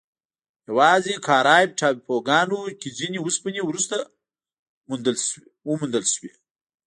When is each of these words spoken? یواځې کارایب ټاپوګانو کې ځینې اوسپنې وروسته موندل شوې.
یواځې 0.69 1.15
کارایب 1.27 1.69
ټاپوګانو 1.79 2.59
کې 2.79 2.89
ځینې 2.99 3.17
اوسپنې 3.21 3.61
وروسته 3.65 3.95
موندل 5.75 6.05
شوې. 6.15 6.31